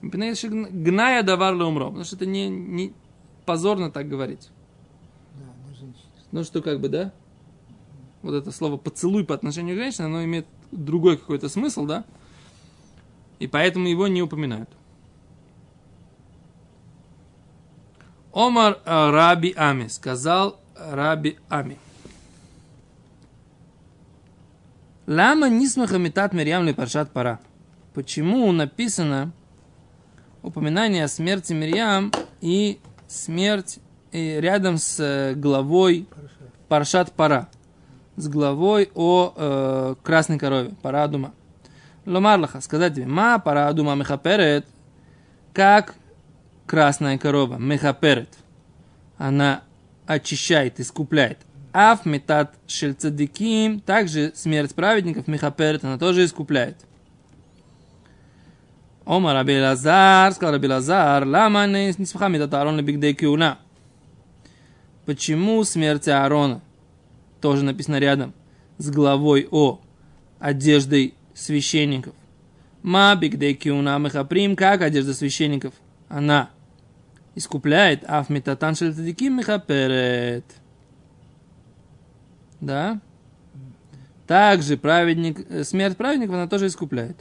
Гная 0.00 1.24
давар 1.24 1.54
умро. 1.54 1.86
Потому 1.86 2.04
что 2.04 2.14
это 2.14 2.26
не, 2.26 2.48
не 2.48 2.92
позорно 3.44 3.90
так 3.90 4.08
говорить. 4.08 4.50
Ну 6.30 6.44
что 6.44 6.62
как 6.62 6.78
бы, 6.78 6.88
да? 6.88 7.12
вот 8.22 8.34
это 8.34 8.52
слово 8.52 8.76
поцелуй 8.76 9.24
по 9.24 9.34
отношению 9.34 9.74
к 9.74 9.80
женщине, 9.80 10.06
оно 10.06 10.22
имеет 10.22 10.46
другой 10.70 11.18
какой-то 11.18 11.48
смысл, 11.48 11.86
да? 11.86 12.04
И 13.44 13.46
поэтому 13.46 13.88
его 13.88 14.08
не 14.08 14.22
упоминают. 14.22 14.70
Омар 18.32 18.80
э, 18.86 19.10
Раби 19.10 19.52
Ами, 19.54 19.88
сказал 19.88 20.58
Раби 20.74 21.36
Ами. 21.50 21.76
Лама 25.06 25.50
нисмаха 25.50 25.98
метат 25.98 26.32
Мирьям 26.32 26.74
паршат 26.74 27.10
пара. 27.10 27.38
Почему 27.92 28.50
написано 28.50 29.30
упоминание 30.40 31.04
о 31.04 31.08
смерти 31.08 31.52
Мирьям 31.52 32.12
и 32.40 32.80
смерть 33.08 33.78
и 34.10 34.38
рядом 34.40 34.78
с 34.78 34.98
э, 34.98 35.34
главой 35.34 36.08
Паршат 36.68 37.12
Пара, 37.12 37.50
с 38.16 38.26
главой 38.26 38.90
о 38.94 39.34
э, 39.36 39.94
красной 40.02 40.38
корове, 40.38 40.70
Парадума. 40.80 41.34
Ломарлаха, 42.06 42.60
сказать 42.60 42.94
тебе, 42.94 43.06
ма 43.06 43.38
Парадума 43.38 43.94
Мехаперет, 43.94 44.66
как 45.52 45.94
красная 46.66 47.18
корова, 47.18 47.56
Мехаперет, 47.56 48.28
она 49.16 49.62
очищает, 50.06 50.80
искупляет. 50.80 51.38
Аф 51.72 52.04
метат 52.04 52.54
шельцадиким, 52.66 53.80
также 53.80 54.32
смерть 54.34 54.74
праведников, 54.74 55.26
Мехаперет, 55.26 55.84
она 55.84 55.98
тоже 55.98 56.24
искупляет. 56.24 56.76
Омар 59.06 59.34
Раби 59.34 59.60
Лазар, 59.60 60.32
сказал 60.32 60.54
Раби 60.54 60.68
Лазар, 60.68 61.26
лама 61.26 61.66
не 61.66 61.92
смеха 61.92 62.28
метат 62.28 62.54
Аарон 62.54 62.76
лебигдей. 62.76 63.16
Почему 65.04 65.64
смерть 65.64 66.08
Аарона, 66.08 66.62
тоже 67.40 67.64
написано 67.64 67.98
рядом, 67.98 68.32
с 68.78 68.90
главой 68.90 69.46
о 69.50 69.80
одеждой 70.38 71.14
священников? 71.34 72.14
Ма 72.82 73.14
бигдей 73.16 73.54
киуна 73.54 73.98
мехаприм, 73.98 74.56
как 74.56 74.82
одежда 74.82 75.14
священников? 75.14 75.74
Она 76.08 76.50
искупляет, 77.34 78.04
а 78.06 78.22
в 78.22 78.30
метатан 78.30 78.74
шельтадиким 78.74 79.36
мехаперет. 79.36 80.44
Да? 82.60 83.00
Также 84.26 84.76
праведник, 84.76 85.66
смерть 85.66 85.96
праведников 85.96 86.34
она 86.34 86.48
тоже 86.48 86.68
искупляет. 86.68 87.16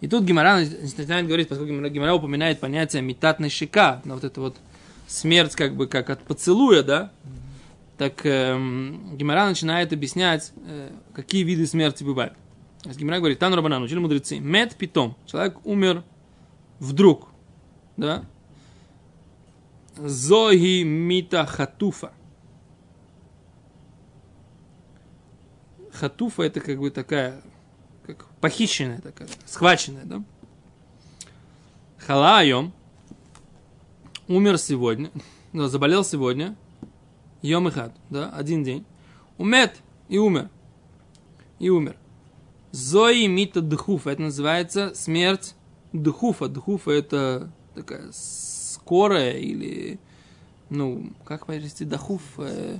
И 0.00 0.08
тут 0.08 0.24
Гимара 0.24 0.58
начинает 0.58 1.26
говорить, 1.26 1.48
поскольку 1.48 1.72
Гимара 1.88 2.14
упоминает 2.14 2.58
понятие 2.58 3.02
метатной 3.02 3.50
щека, 3.50 4.00
на 4.04 4.14
вот 4.14 4.24
это 4.24 4.40
вот 4.40 4.56
смерть 5.06 5.54
как 5.54 5.74
бы 5.76 5.86
как 5.86 6.08
от 6.08 6.22
поцелуя, 6.22 6.82
да, 6.82 7.12
так 8.00 8.24
эм, 8.24 9.14
Гимара 9.18 9.46
начинает 9.46 9.92
объяснять, 9.92 10.54
э, 10.56 10.90
какие 11.12 11.42
виды 11.42 11.66
смерти 11.66 12.02
бывают. 12.02 12.32
Гимара 12.82 13.18
говорит, 13.18 13.38
Тан 13.38 13.52
Рабанан, 13.52 13.82
учили 13.82 13.98
мудрецы, 13.98 14.38
мед 14.38 14.74
питом, 14.74 15.18
человек 15.26 15.58
умер 15.66 16.02
вдруг, 16.78 17.28
да, 17.98 18.24
Зоги 19.98 20.82
мита 20.82 21.44
хатуфа. 21.44 22.14
Хатуфа 25.92 26.44
это 26.44 26.60
как 26.60 26.78
бы 26.78 26.90
такая, 26.90 27.42
как 28.06 28.24
похищенная 28.40 29.02
такая, 29.02 29.28
схваченная, 29.44 30.06
да? 30.06 30.24
Халайом, 31.98 32.72
умер 34.26 34.56
сегодня, 34.56 35.10
ну, 35.52 35.66
заболел 35.68 36.02
сегодня, 36.02 36.56
Йом 37.42 37.68
и 37.68 37.70
хат, 37.70 37.92
да, 38.10 38.30
один 38.30 38.64
день, 38.64 38.84
умет 39.38 39.76
и 40.08 40.18
умер, 40.18 40.50
и 41.58 41.70
умер. 41.70 41.96
Зои 42.72 43.26
мита 43.26 43.60
дхуфа, 43.60 44.10
это 44.10 44.22
называется 44.22 44.94
смерть 44.94 45.54
дхуфа. 45.92 46.48
Дхуфа 46.48 46.90
это 46.90 47.52
такая 47.74 48.10
скорая 48.12 49.38
или 49.38 49.98
ну, 50.70 51.12
как 51.24 51.46
перевести 51.46 51.84
дахуф? 51.84 52.22
Э, 52.38 52.78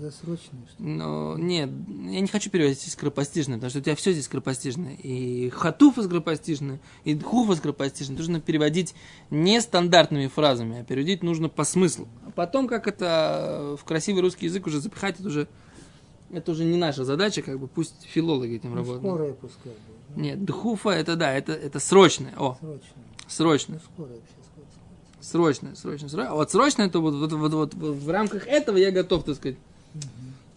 Засрочный, 0.00 0.60
что 0.72 0.82
ли? 0.82 0.88
но 0.90 1.36
нет, 1.38 1.70
я 1.88 2.20
не 2.20 2.26
хочу 2.28 2.50
перевести 2.50 2.90
скоропостижно, 2.90 3.54
потому 3.54 3.70
что 3.70 3.78
у 3.78 3.82
тебя 3.82 3.96
все 3.96 4.12
здесь 4.12 4.26
скоропостижно. 4.26 4.88
И 4.94 5.48
хатуфа 5.50 6.02
скоропостижно, 6.02 6.78
и 7.04 7.14
дхуфа 7.14 7.56
скоропостижно. 7.56 8.16
Нужно 8.16 8.40
переводить 8.40 8.94
не 9.30 9.60
стандартными 9.60 10.26
фразами, 10.28 10.80
а 10.80 10.84
переводить 10.84 11.22
нужно 11.22 11.48
по 11.48 11.64
смыслу. 11.64 12.06
А 12.26 12.30
потом, 12.30 12.68
как 12.68 12.86
это 12.86 13.76
в 13.80 13.84
красивый 13.84 14.22
русский 14.22 14.46
язык 14.46 14.66
уже 14.66 14.80
запихать, 14.80 15.18
это 15.18 15.28
уже, 15.28 15.48
это 16.30 16.52
уже 16.52 16.64
не 16.64 16.76
наша 16.76 17.04
задача, 17.04 17.42
как 17.42 17.58
бы 17.58 17.66
пусть 17.68 18.04
филологи 18.04 18.56
этим 18.56 18.70
Ну, 18.70 18.76
работают. 18.76 19.02
скорая 19.02 19.32
пускай 19.32 19.72
будет. 19.72 20.16
Нет, 20.16 20.44
дхуфа 20.44 20.90
это 20.90 21.16
да, 21.16 21.32
это, 21.32 21.52
это 21.52 21.80
срочное. 21.80 22.34
О, 22.36 22.56
Срочно. 22.60 22.88
срочное. 23.28 23.80
Ну, 23.96 24.04
скорая 24.04 24.18
вообще, 25.24 25.54
скорая. 25.54 25.54
Срочно, 25.54 25.76
срочно, 25.76 26.08
срочно. 26.08 26.30
А 26.30 26.34
вот 26.34 26.50
срочно 26.50 26.82
это 26.82 27.00
вот, 27.00 27.14
вот, 27.14 27.32
вот, 27.32 27.52
вот, 27.52 27.74
вот 27.74 27.96
в 27.96 28.10
рамках 28.10 28.46
этого 28.46 28.76
я 28.76 28.90
готов, 28.90 29.24
так 29.24 29.36
сказать, 29.36 29.56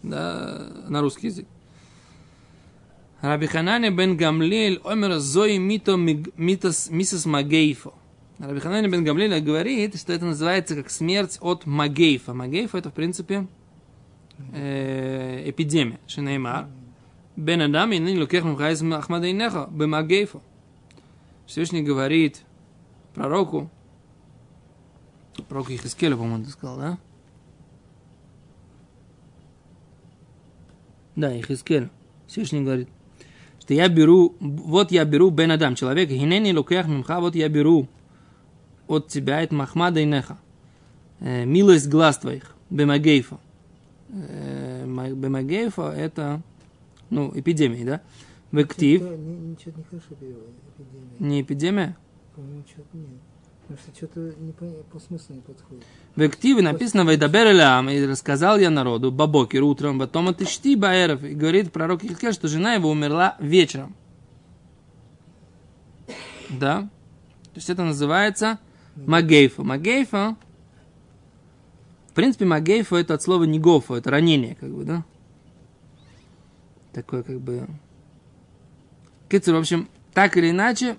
да, 0.02 0.66
на 0.88 1.00
русский 1.00 1.28
язык. 1.28 1.46
Раби 3.20 3.46
Ханане 3.46 3.90
бен 3.90 4.16
Гамлель 4.16 4.80
омер 4.84 5.18
зои 5.18 5.56
мито 5.56 5.96
митас 5.96 6.88
мисас 6.90 7.26
Магейфо. 7.26 7.92
Раби 8.38 8.60
Ханане 8.60 8.88
бен 8.88 9.04
Гамлель 9.04 9.40
говорит, 9.40 9.98
что 9.98 10.12
это 10.12 10.26
называется 10.26 10.76
как 10.76 10.90
смерть 10.90 11.38
от 11.40 11.66
Магейфа. 11.66 12.32
Магейфа 12.32 12.78
это, 12.78 12.90
в 12.90 12.94
принципе, 12.94 13.48
э, 14.52 15.50
эпидемия. 15.50 15.98
Шинеймар. 16.06 16.68
Бен 17.34 17.62
Адам 17.62 17.92
и 17.92 17.98
ныне 17.98 18.20
лукех 18.20 18.44
мухайз 18.44 18.82
Ахмадейнеха 18.82 19.68
бемагейфо. 19.70 20.40
Всевышний 21.46 21.82
говорит 21.82 22.42
пророку, 23.14 23.70
пророку 25.48 25.72
Ихискеля, 25.72 26.16
по-моему, 26.16 26.44
ты 26.44 26.50
сказал, 26.50 26.76
да? 26.78 26.98
Да, 31.16 31.38
Ихискель. 31.38 31.88
Всевышний 32.26 32.60
говорит, 32.60 32.88
что 33.60 33.74
я 33.74 33.88
беру, 33.88 34.36
вот 34.40 34.92
я 34.92 35.04
беру 35.04 35.30
Бен 35.30 35.50
Адам, 35.50 35.74
человек, 35.74 36.10
хинени 36.10 36.52
лукех 36.52 36.86
мимха, 36.86 37.20
вот 37.20 37.34
я 37.34 37.48
беру 37.48 37.88
от 38.86 39.08
тебя 39.08 39.40
это 39.42 39.54
Махмада 39.54 40.00
и 40.00 40.04
Неха, 40.04 40.38
э, 41.20 41.44
милость 41.44 41.88
глаз 41.88 42.18
твоих, 42.18 42.54
Бемагейфа. 42.70 43.38
Э, 44.10 44.84
ма- 44.86 45.10
Бемагейфа 45.10 45.92
это, 45.92 46.42
ну, 47.10 47.32
эпидемия, 47.34 47.84
да? 47.84 48.00
Вектив, 48.52 49.02
не- 49.02 49.08
не 49.36 49.56
хорошо 49.56 50.14
переводит. 50.18 50.48
Эпидемия. 50.78 51.16
не 51.18 51.42
эпидемия, 51.42 51.96
По-моему, 52.34 52.64
что-то 52.70 52.96
нет. 52.96 53.08
Потому 53.68 53.94
что. 53.94 54.08
В 56.16 56.22
активе 56.22 56.62
написано 56.62 57.04
«Вайдабер 57.04 57.48
элям» 57.48 57.90
и 57.90 58.04
рассказал 58.06 58.58
я 58.58 58.70
народу 58.70 59.12
бабокер 59.12 59.62
утром, 59.62 59.98
потом 59.98 60.28
от 60.28 60.40
Ишти 60.40 60.74
Баэров, 60.74 61.22
и 61.22 61.34
говорит 61.34 61.70
пророк 61.70 62.02
Ихкель, 62.02 62.32
что 62.32 62.48
жена 62.48 62.74
его 62.74 62.90
умерла 62.90 63.36
вечером. 63.40 63.94
Да? 66.48 66.88
То 67.44 67.56
есть 67.56 67.68
это 67.68 67.84
называется 67.84 68.58
Магейфа. 68.96 69.62
Магейфа, 69.62 70.36
в 72.08 72.14
принципе, 72.14 72.46
Магейфа 72.46 72.96
это 72.96 73.14
от 73.14 73.22
слова 73.22 73.44
Негофа, 73.44 73.96
это 73.96 74.10
ранение, 74.10 74.54
как 74.54 74.70
бы, 74.70 74.84
да? 74.84 75.04
Такое, 76.92 77.22
как 77.22 77.38
бы... 77.40 77.68
Кицер, 79.28 79.54
в 79.54 79.58
общем, 79.58 79.88
так 80.14 80.36
или 80.38 80.50
иначе, 80.50 80.96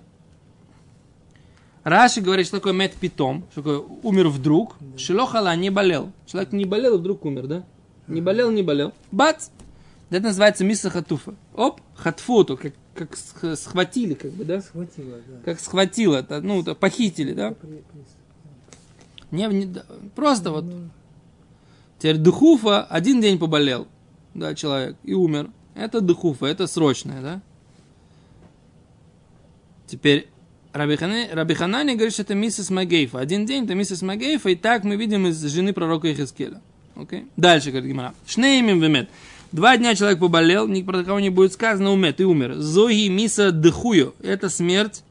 Раши 1.84 2.20
говорит, 2.20 2.46
что 2.46 2.58
такое 2.58 2.72
мед 2.72 2.94
питом, 2.94 3.44
что 3.52 3.62
такое 3.62 3.78
умер 4.02 4.28
вдруг, 4.28 4.76
шилохала 4.96 5.54
не 5.56 5.70
болел. 5.70 6.12
Человек 6.26 6.52
не 6.52 6.64
болел 6.66 6.96
и 6.96 6.98
вдруг 6.98 7.24
умер, 7.24 7.46
да? 7.46 7.64
Не 8.06 8.20
болел, 8.20 8.50
не 8.50 8.62
болел. 8.62 8.92
Бац! 9.10 9.48
Это 10.10 10.24
называется 10.24 10.64
миса 10.64 10.90
хатуфа. 10.90 11.34
Оп, 11.54 11.80
хатфуту, 11.94 12.56
как, 12.56 12.74
как 12.94 13.16
сх- 13.16 13.54
схватили, 13.56 14.14
как 14.14 14.32
бы, 14.32 14.44
да? 14.44 14.60
Схватило, 14.60 15.18
да. 15.26 15.36
Как 15.44 15.60
схватило, 15.60 16.16
это, 16.16 16.40
ну, 16.40 16.60
это 16.62 16.74
похитили, 16.74 17.32
да? 17.32 17.54
Не, 19.30 19.46
не- 19.46 19.66
да, 19.66 19.84
просто 20.16 20.50
вот. 20.50 20.64
Ну, 20.64 20.88
Теперь 21.98 22.16
духуфа 22.16 22.82
один 22.82 23.20
день 23.20 23.38
поболел, 23.38 23.86
да, 24.34 24.54
человек, 24.54 24.96
и 25.04 25.12
умер. 25.14 25.50
Это 25.74 26.00
духуфа, 26.00 26.46
это 26.46 26.66
срочное, 26.66 27.20
да? 27.22 27.42
Теперь 29.86 30.28
Раби 30.72 30.94
Хане- 30.96 31.32
Раби 31.32 31.54
Ханани 31.54 31.94
говорит, 31.94 32.12
что 32.12 32.22
это 32.22 32.34
миссис 32.34 32.70
Магейфа. 32.70 33.18
Один 33.18 33.44
день 33.44 33.64
это 33.64 33.74
миссис 33.74 34.02
Магейфа, 34.02 34.50
и 34.50 34.54
так 34.54 34.84
мы 34.84 34.96
видим 34.96 35.26
из 35.26 35.42
жены 35.44 35.72
пророка 35.72 36.12
Ихискеля. 36.12 36.60
Окей? 36.94 37.26
Дальше, 37.36 37.70
говорит 37.70 37.88
Гимара. 37.90 38.14
Шнеймим 38.26 38.80
вемет. 38.80 39.08
Два 39.52 39.76
дня 39.76 39.96
человек 39.96 40.20
поболел, 40.20 40.68
ни 40.68 40.82
про 40.82 41.02
кого 41.02 41.18
не 41.18 41.30
будет 41.30 41.52
сказано, 41.52 41.90
умет 41.90 42.20
и 42.20 42.24
умер. 42.24 42.54
Зоги 42.54 43.08
миса 43.08 43.50
дыхую. 43.50 44.14
Это 44.22 44.48
смерть 44.48 45.02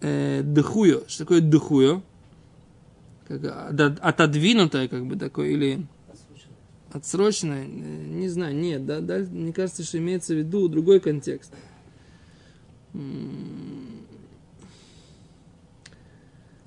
э, 0.00 0.40
дыхую. 0.42 1.04
Что 1.08 1.24
такое 1.24 1.40
дыхую? 1.42 2.02
Как, 3.28 3.42
отод- 3.42 3.98
отодвинутое, 4.00 4.88
как 4.88 5.04
бы 5.04 5.16
такое, 5.16 5.50
или 5.50 5.86
отсрочено, 6.92 7.54
э, 7.54 7.66
не 7.66 8.28
знаю, 8.28 8.54
нет, 8.54 8.86
да, 8.86 9.00
да, 9.00 9.18
мне 9.18 9.52
кажется, 9.52 9.82
что 9.82 9.98
имеется 9.98 10.32
в 10.32 10.38
виду 10.38 10.68
другой 10.68 11.00
контекст. 11.00 11.52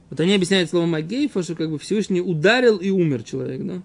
Вот 0.09 0.19
они 0.19 0.33
объясняют 0.33 0.69
словом 0.69 0.95
Агейфа, 0.95 1.43
что 1.43 1.55
как 1.55 1.69
бы 1.69 1.77
Всевышний 1.77 2.21
ударил 2.21 2.77
и 2.77 2.89
умер 2.89 3.24
человек, 3.24 3.63
да? 3.63 3.81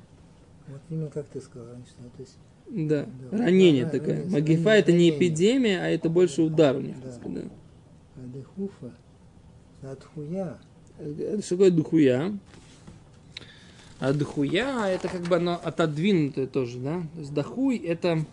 Вот 0.69 0.81
именно 0.89 1.11
как 1.11 1.27
ты 1.27 1.41
сказал 1.41 1.69
раньше. 1.69 1.91
ну, 2.03 2.09
То 2.17 2.23
есть, 2.23 2.37
Да, 2.89 3.07
Да. 3.31 3.39
ранение 3.45 3.85
Да, 3.85 3.91
такое. 3.91 4.15
ранение, 4.17 4.33
Магифа 4.33 4.71
это 4.71 4.93
не 4.93 5.11
ранение. 5.11 5.19
эпидемия, 5.19 5.81
а 5.83 5.89
это 5.89 6.09
больше 6.09 6.43
удар 6.43 6.77
у 6.77 6.81
них. 6.81 6.97
Да. 6.97 7.11
так 7.11 7.21
сказать, 7.21 7.45
адыхуфа, 8.17 8.93
адхуя, 9.83 10.59
да. 10.99 11.05
Это 11.05 11.43
что 11.43 11.57
такое 11.57 11.71
духуя? 11.71 12.33
А 14.01 14.13
духуя 14.13 14.87
это 14.89 15.09
как 15.09 15.23
бы 15.23 15.37
оно 15.37 15.61
отодвинутое 15.63 16.47
тоже, 16.47 16.79
да? 16.79 17.03
То 17.15 17.21
есть 17.21 17.35
дахуй 17.35 17.77
это 17.77 18.25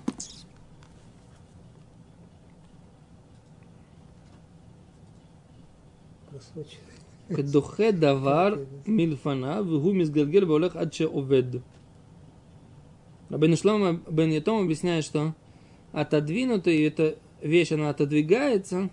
просроченный. 6.50 6.96
כדוחה 7.34 7.90
דבר 7.90 8.54
מלפניו, 8.86 9.66
והוא 9.68 9.94
מסגלגל 9.94 10.44
והולך 10.44 10.76
עד 10.76 10.92
שעובד. 10.92 11.44
Рабин 13.28 13.56
Шлома 13.56 14.00
бен 14.08 14.30
Ятом 14.30 14.62
объясняет, 14.62 15.04
что 15.04 15.34
отодвинутая 15.92 16.86
эта 16.86 17.18
вещь, 17.42 17.72
она 17.72 17.90
отодвигается, 17.90 18.88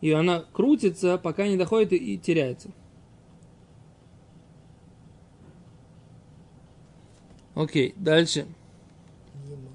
и 0.00 0.12
она 0.12 0.44
крутится, 0.52 1.18
пока 1.18 1.48
не 1.48 1.56
доходит 1.56 1.92
и, 1.92 1.96
и 1.96 2.18
теряется. 2.18 2.70
Окей, 7.54 7.94
дальше. 7.96 8.46
Ему. 9.48 9.70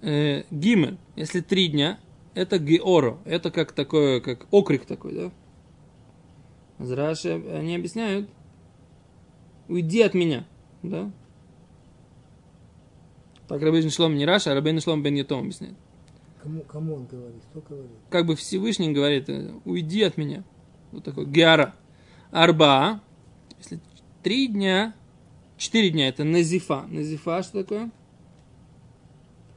Э, 0.00 0.44
Гимель, 0.50 0.96
если 1.16 1.40
три 1.40 1.68
дня, 1.68 1.98
это 2.33 2.59
георо, 2.59 3.19
это 3.25 3.51
как 3.51 3.71
такое, 3.71 4.21
как 4.21 4.47
окрик 4.51 4.85
такой, 4.85 5.13
да? 5.13 5.31
Зраши, 6.79 7.33
они 7.33 7.75
объясняют, 7.75 8.29
уйди 9.67 10.01
от 10.01 10.13
меня, 10.13 10.45
да? 10.83 11.11
Так 13.47 13.61
Рабин 13.61 13.89
Шлом 13.89 14.15
не 14.15 14.25
Раша, 14.25 14.51
а 14.51 14.55
Рабин 14.55 14.79
Шлом 14.79 15.01
бен 15.01 15.15
Ятом 15.15 15.39
объясняет. 15.39 15.75
Кому, 16.41 16.61
кому 16.61 16.95
он 16.95 17.05
говорит? 17.05 17.43
Кто 17.49 17.61
говорит? 17.61 17.91
Как 18.09 18.25
бы 18.25 18.35
Всевышний 18.35 18.93
говорит, 18.93 19.27
э, 19.27 19.51
уйди 19.65 20.03
от 20.03 20.17
меня. 20.17 20.43
Вот 20.91 21.03
такой 21.03 21.25
геара. 21.25 21.75
Арба, 22.31 23.01
если 23.57 23.79
три 24.23 24.47
дня, 24.47 24.93
четыре 25.57 25.89
дня, 25.89 26.07
это 26.07 26.23
назифа. 26.23 26.85
Назифа 26.87 27.43
что 27.43 27.63
такое? 27.63 27.91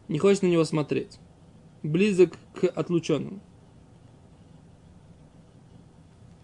Не 0.09 0.19
хочешь 0.19 0.43
на 0.43 0.47
него 0.47 0.65
смотреть. 0.65 1.19
Близок 1.83 2.33
к 2.55 2.67
отлученному. 2.67 3.41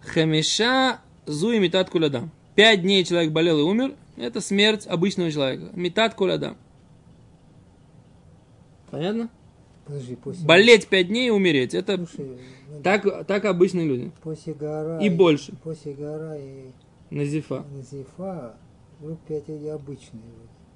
Хамиша 0.01 0.99
зу 1.25 1.51
и 1.51 1.59
метат 1.59 1.89
кулядам. 1.89 2.31
Пять 2.55 2.81
дней 2.81 3.03
человек 3.05 3.31
болел 3.31 3.59
и 3.59 3.63
умер. 3.63 3.95
Это 4.17 4.41
смерть 4.41 4.85
обычного 4.87 5.31
человека. 5.31 5.71
Метат 5.73 6.13
кулядам. 6.15 6.57
Понятно? 8.91 9.29
Подожди, 9.85 10.15
после... 10.15 10.45
Болеть 10.45 10.87
пять 10.87 11.07
дней 11.07 11.27
и 11.27 11.31
умереть. 11.31 11.73
Это 11.73 11.97
Слушай, 11.97 12.37
ну, 12.69 12.81
так, 12.83 13.25
так 13.25 13.45
обычные 13.45 13.87
люди. 13.87 14.11
после 14.21 14.53
гора... 14.53 14.99
И 14.99 15.09
больше. 15.09 15.53
После 15.63 15.93
гора 15.93 16.37
и 16.37 16.71
Назифа. 17.09 17.65
Назифа, 17.71 18.55
вы 18.99 19.17
пять 19.27 19.49
и 19.49 19.67
обычные. 19.67 20.21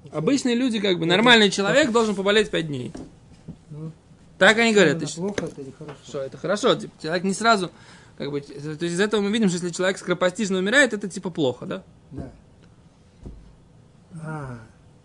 вот. 0.03 0.13
Обычные 0.13 0.55
люди, 0.55 0.79
как 0.79 0.97
бы, 0.99 1.05
нормальный 1.05 1.49
человек 1.51 1.91
должен 1.91 2.15
поболеть 2.15 2.49
пять 2.49 2.67
дней. 2.67 2.91
Ну, 3.69 3.91
Так 4.47 4.57
они 4.57 4.73
говорят. 4.73 5.01
это 5.01 5.13
плохо 5.15 5.45
это 5.45 5.71
хорошо? 5.77 5.99
Что, 6.05 6.19
это 6.19 6.37
хорошо. 6.37 6.75
Типа, 6.75 6.93
человек 7.01 7.23
не 7.23 7.33
сразу, 7.33 7.71
как 8.17 8.31
бы, 8.31 8.41
то 8.41 8.53
есть 8.53 8.81
из 8.83 8.99
этого 8.99 9.21
мы 9.21 9.31
видим, 9.31 9.49
что 9.49 9.57
если 9.57 9.69
человек 9.69 9.97
скоропостижно 9.97 10.57
умирает, 10.57 10.93
это 10.93 11.09
типа 11.09 11.29
плохо, 11.29 11.65
да? 11.65 11.83
Да. 12.11 12.31
А, 14.21 14.59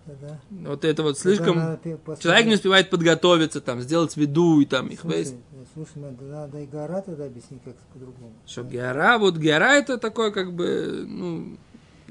тогда... 0.05 0.39
Вот 0.51 0.85
это 0.85 1.03
вот 1.03 1.19
слишком... 1.19 1.79
Человек 2.21 2.47
не 2.47 2.55
успевает 2.55 2.91
подготовиться, 2.91 3.61
там, 3.61 3.81
сделать 3.81 4.17
виду 4.17 4.61
и 4.61 4.67
там 4.67 4.89
их 4.89 5.01
Слушай, 5.01 5.23
э, 5.23 5.65
слушай, 5.75 5.97
надо, 5.97 6.25
надо 6.25 6.59
и 6.59 6.67
гора 6.67 7.01
тогда 7.01 7.25
объяснить 7.27 7.63
как 7.65 7.77
по-другому. 7.93 8.33
Что 8.47 8.65
гера, 8.65 9.19
вот 9.19 9.37
гера 9.37 9.75
это 9.75 9.99
такой, 9.99 10.33
как 10.33 10.53
бы, 10.53 11.05
ну, 11.07 11.57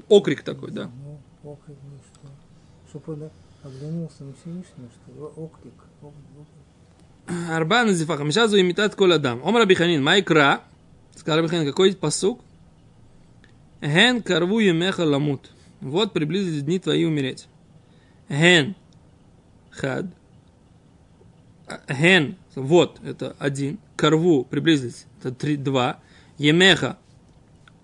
окрик 0.08 0.42
такой, 0.42 0.70
да. 0.70 0.90
Ну, 1.04 1.20
окрик, 1.52 1.76
ну 1.82 1.98
что? 2.12 2.28
Чтоб 2.88 3.08
он 3.10 3.30
оглянулся 3.62 4.24
на 4.24 4.32
Всевышнего, 4.34 4.88
что 4.90 5.12
ли? 5.12 5.20
Оклик. 5.20 5.74
ок- 6.02 6.14
оклик. 6.34 6.67
Арба 7.50 7.84
назифа, 7.84 8.16
хамиша 8.16 8.48
зу 8.48 8.56
имитат 8.58 8.94
кол 8.94 9.12
адам. 9.12 9.40
Омар 9.44 9.62
Абиханин, 9.62 10.02
майкра. 10.02 10.60
Сказал 11.16 11.40
Абиханин, 11.40 11.66
какой 11.66 11.94
посук? 11.94 12.40
Ген 13.82 14.22
карву 14.22 14.58
емеха 14.60 15.02
ламут. 15.04 15.50
Вот 15.80 16.12
приблизились 16.12 16.62
дни 16.62 16.78
твои 16.78 17.04
умереть. 17.04 17.46
Ген. 18.28 18.74
Хад. 19.70 20.06
А, 21.66 21.80
Ген. 21.92 22.36
Вот, 22.54 22.98
это 23.04 23.36
один. 23.38 23.78
Карву, 23.96 24.44
приблизились. 24.44 25.04
Это 25.20 25.32
три, 25.32 25.56
два. 25.56 25.98
Емеха. 26.38 26.96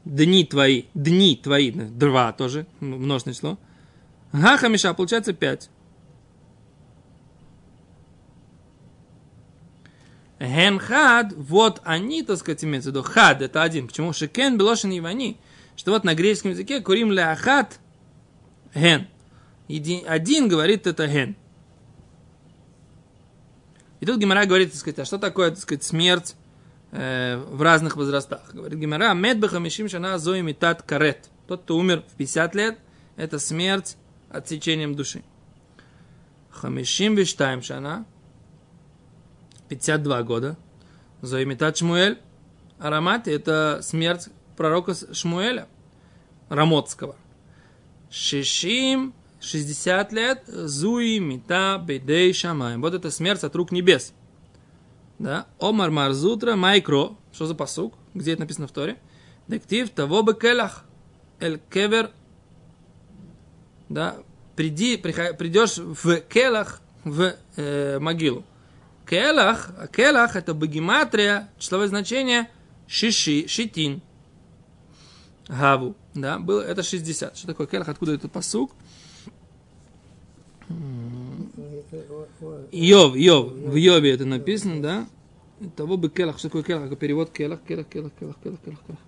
Дни 0.05 0.45
твои. 0.45 0.85
Дни 0.95 1.37
твои. 1.43 1.71
Два 1.71 2.33
тоже. 2.33 2.67
м- 2.81 3.03
Множественное 3.03 3.35
число. 3.35 3.59
Га 4.33 4.57
хамиша, 4.57 4.95
получается 4.95 5.33
пять. 5.33 5.71
Ген 10.41 10.79
хад, 10.79 11.33
вот 11.37 11.81
они, 11.85 12.23
так 12.23 12.39
сказать, 12.39 12.65
имеется 12.65 12.91
в 12.91 12.93
виду. 12.93 13.03
Хад, 13.03 13.41
это 13.41 13.63
один. 13.63 13.87
Почему? 13.87 14.13
Шекен, 14.13 14.59
белошин 14.59 14.91
и 14.91 15.01
вани. 15.01 15.37
Что 15.77 15.93
вот 15.93 16.05
на 16.05 16.15
греческом 16.15 16.51
языке 16.53 16.81
курим 16.81 17.13
ляхат 17.13 17.79
ген. 18.75 19.09
Один 20.07 20.49
говорит 20.49 20.87
это 20.87 21.07
ген. 21.07 21.37
И 24.01 24.07
тут 24.07 24.19
Гимара 24.19 24.45
говорит, 24.45 24.73
так 24.73 24.81
сказать, 24.81 24.99
а 24.99 25.05
что 25.05 25.19
такое, 25.19 25.51
так 25.51 25.61
сказать, 25.61 25.83
смерть 25.83 26.37
э, 26.91 27.37
в 27.37 27.63
разных 27.63 27.97
возрастах? 27.97 28.53
Говорит 28.53 28.79
Гимара, 28.79 29.15
медбеха 29.15 29.59
мишим 29.59 29.89
шана 29.89 30.19
зои 30.19 30.43
митат 30.43 30.83
карет. 30.83 31.31
Тот, 31.47 31.63
кто 31.63 31.77
умер 31.79 32.03
в 32.13 32.17
50 32.17 32.55
лет, 32.55 32.79
это 33.17 33.39
смерть 33.39 33.97
отсечением 34.29 34.95
души. 34.95 35.23
Хамишим 36.51 37.15
виштаем 37.15 37.63
шана, 37.63 38.05
52 39.75 40.23
года. 40.23 40.57
Зоимитат 41.21 41.77
Шмуэль. 41.77 42.19
Арамат– 42.79 43.29
это 43.29 43.81
смерть 43.83 44.29
пророка 44.57 44.95
Шмуэля, 45.13 45.69
Рамотского. 46.49 47.17
Шишим, 48.11 49.15
60 49.41 50.13
лет, 50.13 50.45
Зуи 50.47 51.19
Мита 51.19 51.83
Бедей 51.85 52.33
Шамай. 52.33 52.77
Вот 52.77 52.95
это 52.95 53.11
смерть 53.11 53.43
от 53.43 53.55
рук 53.57 53.73
небес. 53.73 54.13
Да? 55.19 55.47
Омар 55.59 55.91
Марзутра 55.91 56.57
Майкро. 56.57 57.17
Что 57.33 57.47
за 57.47 57.55
посук? 57.55 57.95
Где 58.13 58.33
это 58.33 58.43
написано 58.43 58.69
в 58.69 58.73
Торе? 58.73 58.99
Дектив 59.49 59.89
того 59.91 60.23
бы 60.23 60.35
келах. 60.35 60.85
Эль 61.41 61.61
кевер. 61.73 62.11
Да? 63.89 64.17
Приди, 64.57 64.97
придешь 64.97 65.79
в 65.79 66.21
келах, 66.21 66.81
в 67.05 67.35
э, 67.57 67.99
могилу. 67.99 68.45
Келах, 69.07 69.71
келах 69.93 70.37
это 70.37 70.55
богематрия, 70.55 71.51
числовое 71.59 71.89
значение 71.89 72.49
шиши, 72.87 73.47
шитин. 73.49 74.01
Гаву, 75.49 75.95
да, 76.15 76.39
было, 76.39 76.63
это 76.63 76.83
60. 76.83 77.37
Что 77.37 77.47
такое 77.47 77.67
келах, 77.67 77.89
откуда 77.89 78.15
этот 78.15 78.33
посук? 78.33 78.73
Йов, 82.73 83.15
Йов, 83.17 83.53
в 83.53 83.75
Йове 83.75 84.13
это 84.13 84.25
написано, 84.25 84.83
да? 84.83 85.07
Того 85.77 85.97
бы 85.97 86.09
келах, 86.09 86.39
что 86.39 86.49
такое 86.49 86.63
келах, 86.63 86.99
перевод 86.99 87.31
келах, 87.31 87.63
келах, 87.63 87.87
келах, 87.89 88.13
келах, 88.19 88.37
келах, 88.43 88.61
келах, 88.61 88.81
келах. 88.87 89.01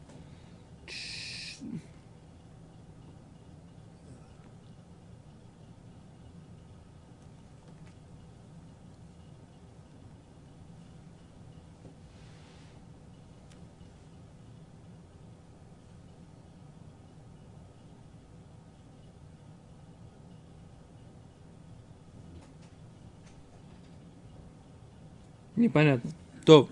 Непонятно. 25.56 26.10
То. 26.44 26.68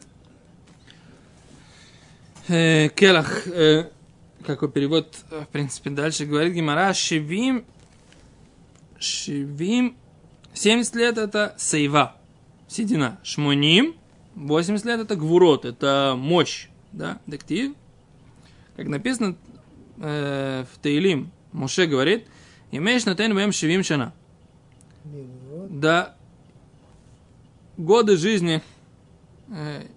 Э, 2.48 2.88
Келах, 2.90 3.46
э, 3.46 3.90
какой 4.46 4.70
перевод, 4.70 5.16
э, 5.30 5.44
в 5.44 5.48
принципе, 5.48 5.90
дальше 5.90 6.26
говорит 6.26 6.52
Гимара, 6.52 6.92
Шевим 6.92 7.64
Шивим. 8.98 9.96
70 10.52 10.94
лет 10.94 11.18
это 11.18 11.54
сейва, 11.58 12.16
седина. 12.68 13.18
Шмуним. 13.22 13.96
80 14.34 14.86
лет 14.86 15.00
это 15.00 15.16
гвурот, 15.16 15.64
это 15.64 16.14
мощь. 16.16 16.68
Да, 16.92 17.18
дектив. 17.26 17.74
Как 18.76 18.86
написано 18.88 19.36
э, 19.98 20.64
в 20.72 20.78
Таилим, 20.78 21.30
Моше 21.52 21.86
говорит, 21.86 22.26
имеешь 22.70 23.04
на 23.04 23.14
тен 23.14 23.52
шивим 23.52 23.84
шана. 23.84 24.12
Да, 25.70 26.16
годы 27.76 28.16
жизни, 28.16 28.62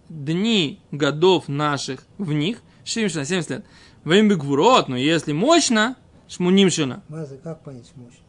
дни 0.10 0.82
годов 0.92 1.48
наших 1.48 2.06
в 2.18 2.32
них, 2.34 2.62
шивим 2.84 3.10
шана, 3.10 3.26
70 3.26 3.50
лет. 3.50 3.66
Время 4.04 4.36
гвурот, 4.36 4.88
но 4.88 4.98
если 4.98 5.34
мощно, 5.34 5.96
шмуним 6.28 6.70
шана. 6.70 7.04
Мазы, 7.10 7.40
как 7.44 7.64
понять 7.64 7.92
мощно? 7.96 8.24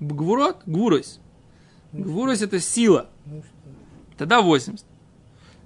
Гвурот, 0.00 0.62
гвурос. 0.66 1.20
Гвурос 1.92 2.42
это 2.42 2.60
сила. 2.60 3.08
Ну? 3.26 3.42
Тогда 4.16 4.40
80. 4.40 4.84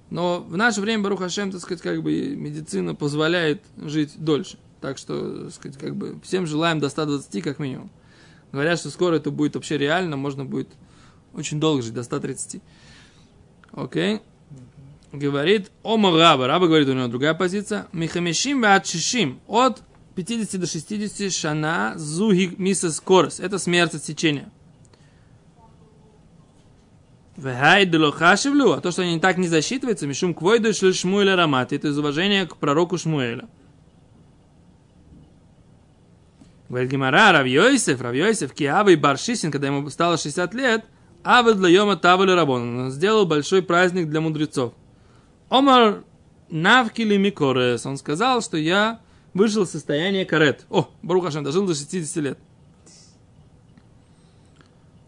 Но 0.09 0.41
в 0.41 0.57
наше 0.57 0.79
время, 0.79 1.03
Барух 1.03 1.19
Хашем, 1.19 1.51
так 1.51 1.61
сказать, 1.61 1.81
как 1.81 2.03
бы 2.03 2.35
медицина 2.35 2.93
позволяет 2.93 3.63
жить 3.77 4.13
дольше. 4.17 4.57
Так 4.79 4.97
что, 4.97 5.45
так 5.45 5.53
сказать, 5.53 5.77
как 5.77 5.95
бы 5.95 6.19
всем 6.21 6.45
желаем 6.45 6.79
до 6.79 6.89
120 6.89 7.43
как 7.43 7.59
минимум. 7.59 7.89
Говорят, 8.51 8.79
что 8.79 8.89
скоро 8.91 9.15
это 9.15 9.31
будет 9.31 9.55
вообще 9.55 9.77
реально, 9.77 10.17
можно 10.17 10.45
будет 10.45 10.69
очень 11.33 11.59
долго 11.59 11.81
жить, 11.81 11.93
до 11.93 12.03
130. 12.03 12.61
Окей? 13.71 14.21
Говорит 15.13 15.71
Ома 15.83 16.11
Раба. 16.11 16.47
Раба 16.47 16.65
говорит, 16.65 16.89
у 16.89 16.93
него 16.93 17.07
другая 17.07 17.35
позиция. 17.35 17.85
Михамешим 17.93 18.61
ваатшишим. 18.61 19.39
От 19.47 19.83
50 20.15 20.59
до 20.59 20.65
60 20.65 21.31
шана 21.31 21.93
зуги 21.95 22.55
мисас 22.57 22.99
корос. 22.99 23.39
Это 23.39 23.59
смерть 23.59 23.93
от 23.93 24.03
сечения. 24.03 24.49
А 27.37 28.81
то, 28.81 28.91
что 28.91 29.01
они 29.03 29.19
так 29.19 29.37
не 29.37 29.47
засчитываются, 29.47 30.07
мишум 30.07 30.33
квойду 30.33 30.73
Шмуэля 30.73 31.35
Рамат, 31.35 31.73
это 31.73 31.89
из 31.89 31.97
уважения 31.97 32.45
к 32.47 32.57
пророку 32.57 32.97
Шмуэля. 32.97 33.47
Говорит 36.69 36.91
Гимара, 36.91 37.31
Равьёйсев, 37.31 38.01
Равьёйсев, 38.01 38.53
Киавы 38.53 38.93
и 38.93 38.95
Баршисин, 38.95 39.51
когда 39.51 39.67
ему 39.67 39.87
стало 39.89 40.17
60 40.17 40.53
лет, 40.55 40.85
Авы 41.23 41.53
для 41.53 41.69
Йома 41.69 41.97
Тавали 41.97 42.31
Рабон, 42.31 42.79
он 42.79 42.91
сделал 42.91 43.25
большой 43.25 43.61
праздник 43.61 44.09
для 44.09 44.21
мудрецов. 44.21 44.73
Омар 45.53 46.03
Навкили 46.49 47.15
Микорес, 47.15 47.85
он 47.85 47.97
сказал, 47.97 48.41
что 48.41 48.57
я 48.57 49.01
вышел 49.35 49.63
из 49.63 49.69
состояния 49.69 50.25
карет. 50.25 50.65
О, 50.71 50.89
Барухашем, 51.03 51.43
дожил 51.43 51.67
до 51.67 51.75
60 51.75 52.23
лет. 52.23 52.39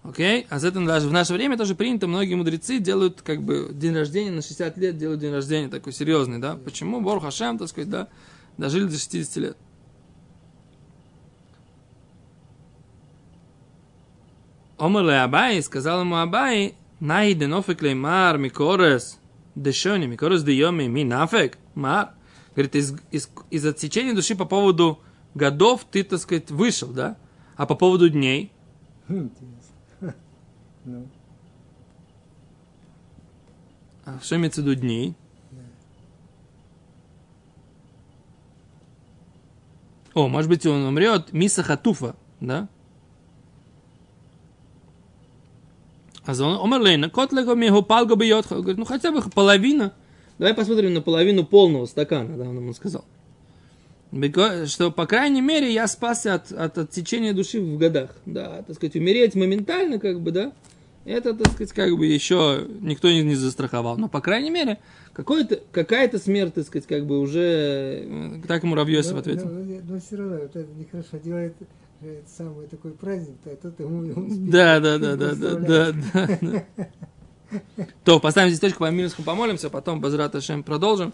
Окей? 0.04 0.46
А 0.52 0.60
за 0.60 0.68
это 0.68 0.86
даже 0.86 1.10
в 1.10 1.12
наше 1.12 1.34
время 1.34 1.58
тоже 1.58 1.74
принято, 1.74 2.06
многие 2.06 2.36
мудрецы 2.36 2.78
делают 2.78 3.24
как 3.24 3.42
бы 3.42 3.72
день 3.74 3.96
рождения 3.96 4.30
на 4.30 4.44
60 4.44 4.78
лет, 4.78 5.00
делают 5.00 5.20
день 5.20 5.34
рождения 5.34 5.68
такой 5.68 5.94
серьезный, 5.94 6.38
да? 6.38 6.58
Почему? 6.58 7.02
Бор 7.02 7.20
Хашем, 7.22 7.58
так 7.58 7.68
сказать, 7.68 7.90
да, 7.90 8.08
дожили 8.60 8.84
до 8.84 9.00
60 9.00 9.36
лет. 9.38 9.58
Омале 14.78 15.22
Абай, 15.22 15.60
сказал 15.64 16.02
ему 16.02 16.18
Абай, 16.18 16.76
найден 17.00 17.52
офек 17.52 17.82
леймар 17.82 18.38
микорес 18.38 19.18
дешони, 19.56 20.08
микорес 20.08 20.44
дейоми 20.44 20.88
ми 20.88 21.04
нафек, 21.04 21.58
мар. 21.76 22.10
Говорит, 22.56 22.76
из, 22.76 22.96
из, 23.12 23.30
из 23.50 23.66
отсечения 23.66 24.14
души 24.14 24.36
по 24.36 24.46
поводу 24.46 25.00
годов 25.34 25.86
ты, 25.90 26.04
так 26.04 26.20
сказать, 26.20 26.52
вышел, 26.52 26.90
да? 26.90 27.18
А 27.58 27.66
по 27.66 27.76
поводу 27.76 28.10
дней, 28.10 28.52
Интересно. 29.10 30.16
Ну, 30.86 31.08
а 34.06 34.20
что 34.22 34.36
имеется 34.36 34.62
в 34.62 34.66
виду 34.66 34.80
дней? 34.80 35.16
О, 40.14 40.28
может 40.28 40.48
быть, 40.48 40.66
он 40.66 40.84
умрет 40.84 41.34
Миса 41.34 41.64
Хатуфа, 41.64 42.16
да? 42.40 42.70
А 46.26 46.32
он 46.44 46.60
умер 46.60 46.82
Лейна, 46.82 47.10
кот 47.10 47.32
лего 47.32 47.82
палго 47.82 48.16
бьет. 48.16 48.48
Говорит, 48.50 48.78
ну 48.78 48.86
хотя 48.86 49.12
бы 49.12 49.22
половина. 49.34 49.94
Давай 50.38 50.54
посмотрим 50.54 50.94
на 50.94 51.02
половину 51.02 51.46
полного 51.46 51.86
стакана, 51.86 52.36
да, 52.38 52.44
он 52.44 52.58
ему 52.58 52.74
сказал. 52.74 53.06
Что, 54.68 54.92
по 54.92 55.06
крайней 55.08 55.42
мере, 55.42 55.74
я 55.74 55.88
спасся 55.88 56.36
от, 56.36 56.52
от 56.52 56.78
отсечения 56.78 57.34
души 57.34 57.60
в 57.60 57.78
годах. 57.78 58.12
Да, 58.26 58.64
так 58.66 58.76
сказать, 58.76 58.96
умереть 58.96 59.36
моментально, 59.36 60.00
как 60.00 60.22
бы, 60.22 60.32
да, 60.32 60.54
это, 61.04 61.34
так 61.34 61.54
сказать, 61.54 61.74
как 61.74 61.98
бы 61.98 62.06
еще 62.06 62.66
никто 62.82 63.10
не, 63.10 63.24
не 63.24 63.36
застраховал. 63.36 63.98
Но, 63.98 64.08
по 64.08 64.22
крайней 64.22 64.50
мере, 64.52 64.80
какой-то, 65.14 65.60
какая-то 65.72 66.18
смерть, 66.20 66.54
так 66.54 66.66
сказать, 66.66 66.88
как 66.88 67.06
бы 67.06 67.20
уже... 67.20 68.04
э, 68.06 68.42
Так 68.48 68.64
ему 68.64 68.76
Равьосиф 68.76 69.14
но, 69.14 69.20
ответил. 69.20 69.46
но- 69.50 69.64
но- 69.64 69.82
но 69.88 70.00
все 70.00 70.16
равно, 70.16 70.36
это 70.36 70.66
нехорошо 70.78 71.18
делает 71.24 71.54
э, 72.02 72.22
самый 72.28 72.68
такой 72.68 72.92
праздник, 72.92 73.36
то 73.44 73.56
тот 73.56 73.80
ему 73.80 74.00
он. 74.16 74.50
Да, 74.50 74.80
да, 74.80 74.98
да, 74.98 75.16
да, 75.16 75.36
да, 75.36 75.56
да, 75.56 75.92
да, 75.92 76.38
да. 76.42 76.88
То, 78.04 78.20
поставим 78.20 78.50
здесь 78.50 78.60
точку, 78.60 78.80
по 78.80 78.92
минуску 78.92 79.24
помолимся, 79.24 79.70
потом 79.70 80.02
Базрат 80.02 80.36
Ашем 80.36 80.64
продолжим. 80.64 81.14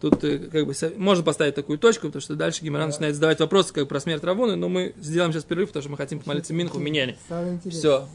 Тут 0.00 0.22
э, 0.24 0.38
как 0.38 0.66
бы 0.66 0.74
можно 0.96 1.24
поставить 1.24 1.54
такую 1.54 1.78
точку, 1.78 2.08
потому 2.08 2.20
что 2.20 2.34
дальше 2.34 2.62
Гимаран 2.62 2.88
начинает 2.88 3.14
задавать 3.14 3.40
вопросы 3.40 3.72
как 3.72 3.88
про 3.88 3.98
смерть 3.98 4.22
Равуны, 4.22 4.56
но 4.56 4.68
мы 4.68 4.94
сделаем 5.00 5.32
сейчас 5.32 5.44
перерыв, 5.44 5.68
потому 5.68 5.82
что 5.82 5.90
мы 5.90 5.96
хотим 5.96 6.20
помолиться 6.20 6.52
Минху 6.52 6.78
интересно. 7.54 7.70
Все. 7.70 8.08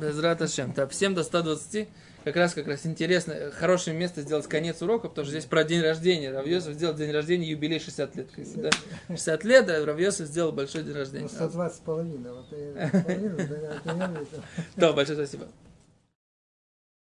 Безрат 0.00 0.42
Ашем. 0.42 0.72
Так, 0.72 0.90
всем 0.90 1.14
до 1.14 1.24
120. 1.24 1.88
Как 2.24 2.36
раз, 2.36 2.52
как 2.52 2.66
раз 2.66 2.84
интересно, 2.84 3.32
э, 3.32 3.50
хорошее 3.50 3.96
место 3.96 4.22
сделать 4.22 4.46
конец 4.46 4.82
урока, 4.82 5.08
потому 5.08 5.24
что 5.24 5.32
здесь 5.32 5.44
про 5.48 5.64
день 5.64 5.82
рождения. 5.82 6.30
Равьосов 6.30 6.74
сделал 6.74 6.94
день 6.94 7.10
рождения, 7.12 7.48
юбилей 7.48 7.78
60 7.78 8.16
лет. 8.16 8.28
Да? 8.56 8.70
60 9.08 9.44
лет, 9.44 9.66
да, 9.66 9.84
Равьосов 9.84 10.26
сделал 10.26 10.52
большой 10.52 10.82
день 10.82 10.94
рождения. 10.94 11.24
Ну, 11.24 11.28
120 11.28 11.76
с 11.76 11.80
половиной. 11.80 12.18
Да, 14.76 14.92
большое 14.92 15.16
спасибо. 15.16 15.48